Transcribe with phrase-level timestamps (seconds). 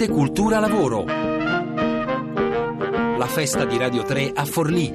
[0.00, 1.04] Arte, cultura, lavoro.
[3.18, 4.90] La festa di Radio 3 a Forlì.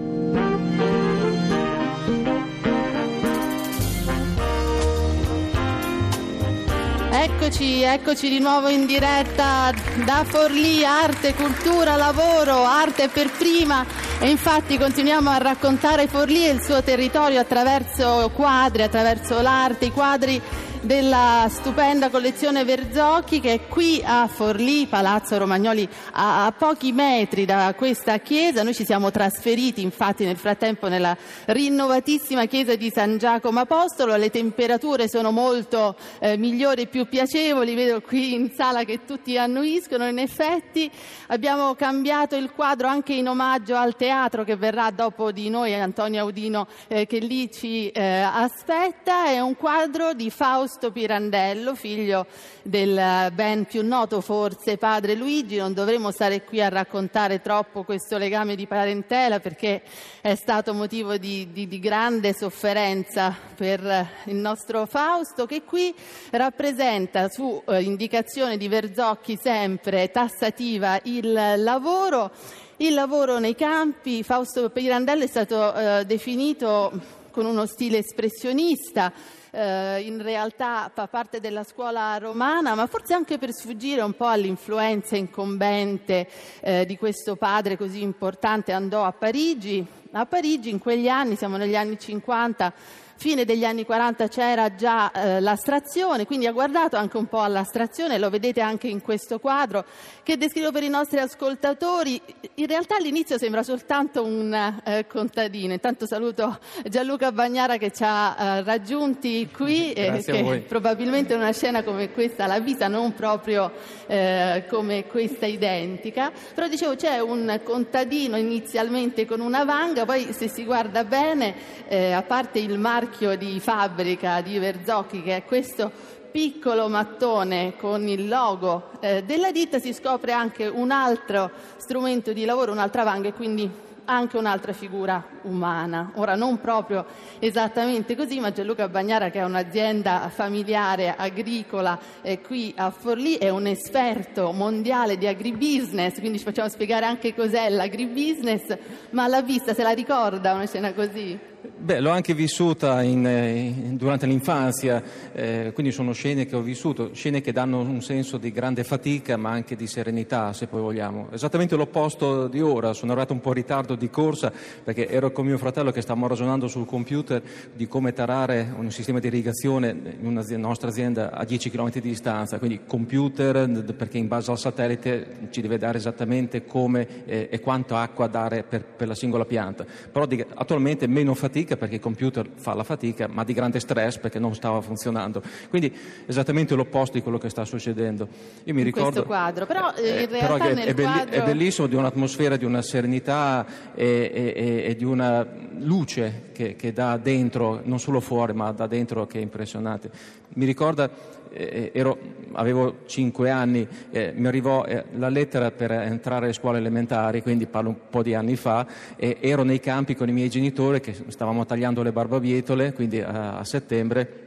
[7.11, 9.71] Eccoci, eccoci di nuovo in diretta
[10.03, 13.85] da Forlì, arte, cultura, lavoro, arte per prima
[14.19, 19.91] e infatti continuiamo a raccontare Forlì e il suo territorio attraverso quadri, attraverso l'arte, i
[19.91, 20.41] quadri
[20.85, 27.45] della stupenda collezione Verzocchi che è qui a Forlì, Palazzo Romagnoli, a, a, pochi metri
[27.45, 28.61] da questa chiesa.
[28.61, 34.29] Noi ci siamo trasferiti infatti nel frattempo nella rinnovatissima chiesa di San Giacomo Apostolo, le
[34.29, 40.07] temperature sono molto eh, migliori e più piacevoli, vedo qui in sala che tutti annuiscono,
[40.07, 40.91] in effetti.
[41.27, 46.21] Abbiamo cambiato il quadro anche in omaggio al teatro che verrà dopo di noi, Antonio
[46.21, 52.25] Audino eh, che lì ci eh, aspetta, è un quadro di Fausto Fausto Pirandello, figlio
[52.61, 55.55] del ben più noto forse padre Luigi.
[55.55, 59.83] Non dovremmo stare qui a raccontare troppo questo legame di parentela perché
[60.19, 65.95] è stato motivo di, di, di grande sofferenza per il nostro Fausto che qui
[66.31, 72.31] rappresenta su eh, indicazione di Verzocchi sempre tassativa il lavoro.
[72.77, 79.11] Il lavoro nei campi, Fausto Pirandello è stato eh, definito con uno stile espressionista,
[79.55, 84.27] eh, in realtà fa parte della scuola romana, ma forse anche per sfuggire un po'
[84.27, 86.27] all'influenza incombente
[86.59, 89.85] eh, di questo padre così importante, andò a Parigi.
[90.11, 92.73] A Parigi in quegli anni, siamo negli anni 50,
[93.17, 98.17] fine degli anni 40 c'era già eh, l'astrazione, quindi ha guardato anche un po' all'astrazione,
[98.17, 99.85] lo vedete anche in questo quadro
[100.23, 102.21] che descrivo per i nostri ascoltatori.
[102.55, 105.73] In realtà all'inizio sembra soltanto un eh, contadino.
[105.73, 111.83] Intanto saluto Gianluca Bagnara che ci ha eh, raggiunti qui e che probabilmente una scena
[111.83, 113.71] come questa l'ha vista, non proprio
[114.07, 116.31] eh, come questa identica.
[116.53, 121.55] Però dicevo c'è un contadino inizialmente con una vanga, poi se si guarda bene,
[121.87, 125.91] eh, a parte il marchio marchio di fabbrica di Verzocchi, che è questo
[126.31, 132.45] piccolo mattone con il logo eh, della ditta, si scopre anche un altro strumento di
[132.45, 133.69] lavoro, un'altra vanga e quindi
[134.05, 136.13] anche un'altra figura umana.
[136.15, 137.05] Ora non proprio
[137.37, 143.49] esattamente così, ma Gianluca Bagnara che è un'azienda familiare agricola eh, qui a Forlì è
[143.49, 148.75] un esperto mondiale di agribusiness, quindi ci facciamo spiegare anche cos'è l'agribusiness,
[149.11, 151.53] ma l'ha vista, se la ricorda una scena così?
[151.85, 156.61] Beh, l'ho anche vissuta in, eh, in, durante l'infanzia, eh, quindi sono scene che ho
[156.61, 160.81] vissuto, scene che danno un senso di grande fatica ma anche di serenità, se poi
[160.81, 161.27] vogliamo.
[161.31, 164.51] Esattamente l'opposto di ora, sono arrivato un po' in ritardo di corsa
[164.83, 167.39] perché ero con mio fratello che stavamo ragionando sul computer
[167.71, 172.01] di come tarare un sistema di irrigazione in una nostra azienda a 10 km di
[172.01, 177.59] distanza, quindi computer perché in base al satellite ci deve dare esattamente come eh, e
[177.59, 179.85] quanto acqua dare per, per la singola pianta.
[180.11, 183.79] Però di, attualmente meno fatica fatica perché il computer fa la fatica, ma di grande
[183.79, 185.41] stress perché non stava funzionando.
[185.69, 185.93] Quindi
[186.25, 188.27] esattamente l'opposto di quello che sta succedendo.
[188.63, 191.35] Io mi in ricordo, questo quadro, però eh, realtà però è, è, belli, quadro...
[191.35, 195.45] è, bellissimo di un'atmosfera, di una serenità e, e, e di una
[195.79, 200.09] luce che, che dà dentro, non solo fuori, ma da dentro che è impressionante.
[200.55, 201.09] Mi ricorda
[201.55, 202.17] eh, ero,
[202.53, 207.65] avevo cinque anni, eh, mi arrivò eh, la lettera per entrare alle scuole elementari, quindi
[207.65, 211.15] parlo un po' di anni fa, e ero nei campi con i miei genitori che
[211.27, 214.43] stavamo tagliando le barbabietole, quindi a, a settembre,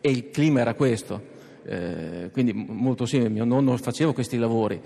[0.00, 1.36] e il clima era questo.
[1.70, 4.80] Eh, quindi molto simile, mio nonno faceva questi lavori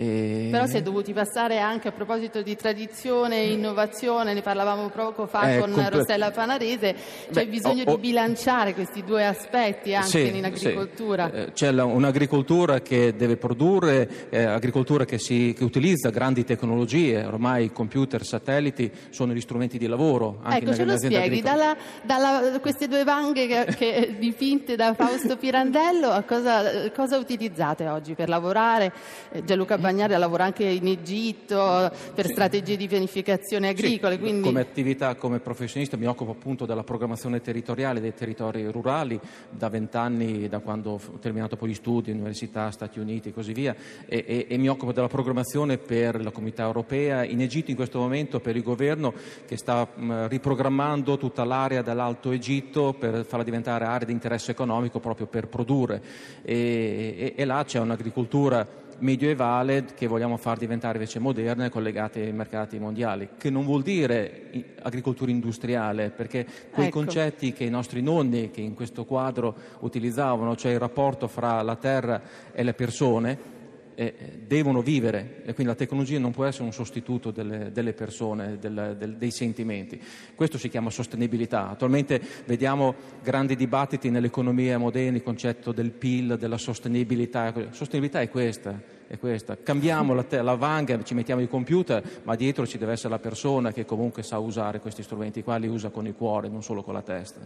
[0.00, 0.46] e...
[0.52, 5.26] Però si è dovuti passare anche a proposito di tradizione e innovazione, ne parlavamo poco
[5.26, 6.94] fa eh, con comp- Rossella Panarese,
[7.32, 7.94] c'è Beh, bisogno oh, oh...
[7.96, 11.28] di bilanciare questi due aspetti anche sì, in agricoltura.
[11.32, 11.36] Sì.
[11.36, 17.24] Eh, c'è la, un'agricoltura che deve produrre, eh, agricoltura che, si, che, utilizza grandi tecnologie,
[17.24, 20.38] ormai computer, satelliti sono gli strumenti di lavoro.
[20.42, 25.36] Anche ecco, ce lo spieghi, dalla, dalla, queste due vanghe che, che dipinte da Fausto
[25.36, 28.92] Pirandello, cosa, cosa utilizzate oggi per lavorare?
[29.32, 32.32] Eh, Gianluca Bagnari lavora anche in Egitto per sì.
[32.32, 34.14] strategie di pianificazione agricole.
[34.14, 34.42] Sì, quindi...
[34.42, 40.48] Come attività, come professionista mi occupo appunto della programmazione territoriale dei territori rurali da vent'anni,
[40.48, 43.74] da quando ho terminato poi gli studi, università, Stati Uniti e così via,
[44.06, 47.98] e, e, e mi occupo della programmazione per la comunità europea, in Egitto in questo
[47.98, 49.14] momento per il governo
[49.46, 55.00] che sta mh, riprogrammando tutta l'area dell'Alto Egitto per farla diventare area di interesse economico
[55.00, 56.02] proprio per produrre
[56.42, 58.66] e, e là c'è un'agricoltura
[59.00, 63.82] medioevale che vogliamo far diventare invece moderna e collegata ai mercati mondiali, che non vuol
[63.82, 64.50] dire
[64.82, 66.98] agricoltura industriale, perché quei ecco.
[66.98, 71.76] concetti che i nostri nonni, che in questo quadro utilizzavano, cioè il rapporto fra la
[71.76, 72.20] terra
[72.52, 73.56] e le persone,
[74.00, 74.14] eh,
[74.46, 78.94] devono vivere e quindi la tecnologia non può essere un sostituto delle, delle persone, del,
[78.96, 80.00] del, dei sentimenti.
[80.36, 81.68] Questo si chiama sostenibilità.
[81.68, 87.52] Attualmente vediamo grandi dibattiti nell'economia moderna, il concetto del PIL, della sostenibilità.
[87.70, 89.56] Sostenibilità è questa è questa.
[89.60, 93.18] Cambiamo la, te- la vanga, ci mettiamo i computer, ma dietro ci deve essere la
[93.18, 96.82] persona che comunque sa usare questi strumenti qua, li usa con il cuore, non solo
[96.82, 97.40] con la testa.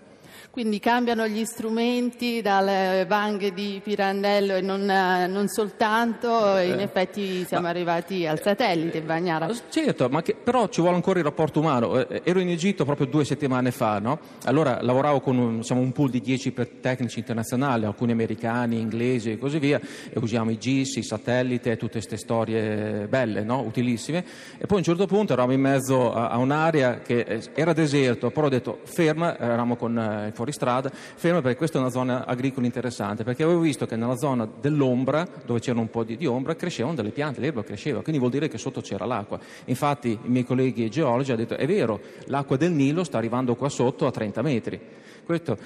[0.50, 6.28] Quindi cambiano gli strumenti dalle vanghe di Pirandello e non, non soltanto,
[6.58, 9.48] in eh, effetti siamo ma, arrivati al satellite Bagnara.
[9.68, 12.06] Certo, ma che, però ci vuole ancora il rapporto umano.
[12.08, 14.18] Eh, ero in Egitto proprio due settimane fa, no?
[14.44, 19.38] allora lavoravo con un, diciamo, un pool di dieci tecnici internazionali, alcuni americani, inglesi e
[19.38, 23.60] così via, e usiamo i GIS, i satelliti satellite, tutte queste storie belle, no?
[23.60, 24.24] utilissime.
[24.58, 27.72] E poi a un certo punto eravamo in mezzo a, a un'area che eh, era
[27.72, 31.90] deserto, però ho detto ferma, eravamo con eh, il fuoristrada, ferma perché questa è una
[31.90, 36.16] zona agricola interessante, perché avevo visto che nella zona dell'ombra, dove c'era un po' di,
[36.16, 39.38] di ombra, crescevano delle piante, l'erba cresceva, quindi vuol dire che sotto c'era l'acqua.
[39.66, 43.68] Infatti i miei colleghi geologi hanno detto è vero, l'acqua del Nilo sta arrivando qua
[43.68, 44.80] sotto a 30 metri.
[45.24, 45.56] Questo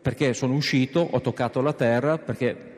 [0.00, 2.71] perché sono uscito, ho toccato la terra, perché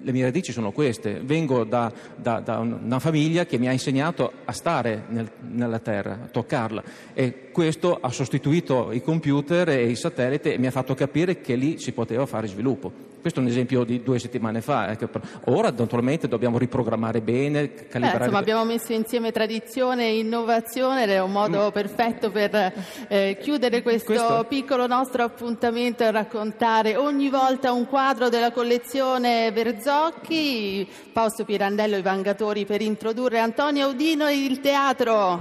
[0.00, 4.32] le mie radici sono queste, vengo da, da, da una famiglia che mi ha insegnato
[4.44, 6.82] a stare nel, nella terra, a toccarla
[7.14, 11.56] e questo ha sostituito i computer e i satelliti e mi ha fatto capire che
[11.56, 13.08] lì si poteva fare sviluppo.
[13.20, 14.90] Questo è un esempio di due settimane fa.
[14.90, 15.08] Eh,
[15.46, 18.18] ora naturalmente dobbiamo riprogrammare bene, calibrare.
[18.18, 21.70] Eh, insomma, abbiamo messo insieme tradizione e innovazione ed è un modo Ma...
[21.72, 22.72] perfetto per
[23.08, 29.50] eh, chiudere questo, questo, piccolo nostro appuntamento e raccontare ogni volta un quadro della collezione
[29.88, 35.40] Verzocchi, Fausto Pirandello i Vangatori per introdurre Antonio Udino e il teatro